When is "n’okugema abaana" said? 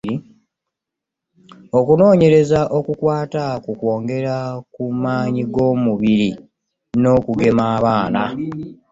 7.01-8.23